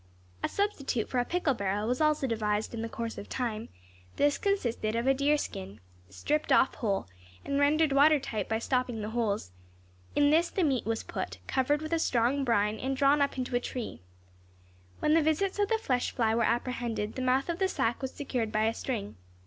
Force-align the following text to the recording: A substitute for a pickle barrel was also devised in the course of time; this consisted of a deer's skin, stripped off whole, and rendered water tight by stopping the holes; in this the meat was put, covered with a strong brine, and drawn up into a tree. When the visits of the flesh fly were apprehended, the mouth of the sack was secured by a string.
A 0.41 0.49
substitute 0.49 1.07
for 1.07 1.19
a 1.19 1.25
pickle 1.25 1.53
barrel 1.53 1.87
was 1.87 2.01
also 2.01 2.25
devised 2.25 2.73
in 2.73 2.81
the 2.81 2.89
course 2.89 3.19
of 3.19 3.29
time; 3.29 3.69
this 4.15 4.39
consisted 4.39 4.95
of 4.95 5.05
a 5.05 5.13
deer's 5.13 5.43
skin, 5.43 5.79
stripped 6.09 6.51
off 6.51 6.73
whole, 6.73 7.07
and 7.45 7.59
rendered 7.59 7.91
water 7.91 8.19
tight 8.19 8.49
by 8.49 8.57
stopping 8.57 9.03
the 9.03 9.11
holes; 9.11 9.51
in 10.15 10.31
this 10.31 10.49
the 10.49 10.63
meat 10.63 10.87
was 10.87 11.03
put, 11.03 11.37
covered 11.45 11.83
with 11.83 11.93
a 11.93 11.99
strong 11.99 12.43
brine, 12.43 12.79
and 12.79 12.97
drawn 12.97 13.21
up 13.21 13.37
into 13.37 13.55
a 13.55 13.59
tree. 13.59 14.01
When 15.01 15.13
the 15.13 15.21
visits 15.21 15.59
of 15.59 15.69
the 15.69 15.77
flesh 15.77 16.09
fly 16.09 16.33
were 16.33 16.41
apprehended, 16.41 17.13
the 17.13 17.21
mouth 17.21 17.47
of 17.47 17.59
the 17.59 17.67
sack 17.67 18.01
was 18.01 18.11
secured 18.11 18.51
by 18.51 18.63
a 18.63 18.73
string. 18.73 19.17